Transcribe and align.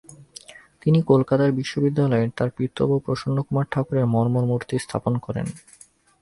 তিনি 0.81 0.99
কলকাতা 1.01 1.45
বিশ্ববিদ্যালয়ের 1.51 2.29
তার 2.37 2.49
পিতৃব্য 2.57 2.93
প্রসন্নকুমার 3.05 3.65
ঠাকুরের 3.71 4.05
মর্মর 4.05 4.43
মূর্তি 4.45 4.75
স্থাপন 4.79 5.13
করেন। 5.17 5.47